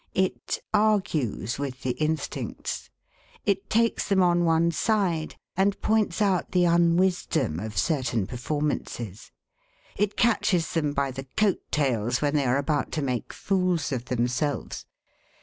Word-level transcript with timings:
It 0.15 0.63
argues 0.73 1.59
with 1.59 1.83
the 1.83 1.91
instincts. 1.91 2.89
It 3.45 3.69
takes 3.69 4.09
them 4.09 4.23
on 4.23 4.45
one 4.45 4.71
side 4.71 5.35
and 5.55 5.79
points 5.79 6.23
out 6.23 6.53
the 6.53 6.65
unwisdom 6.65 7.59
of 7.59 7.77
certain 7.77 8.25
performances. 8.25 9.31
It 9.95 10.17
catches 10.17 10.73
them 10.73 10.93
by 10.93 11.11
the 11.11 11.27
coat 11.37 11.61
tails 11.69 12.19
when 12.19 12.33
they 12.33 12.45
are 12.47 12.57
about 12.57 12.91
to 12.93 13.03
make 13.03 13.31
fools 13.31 13.91
of 13.91 14.05
themselves. 14.05 14.87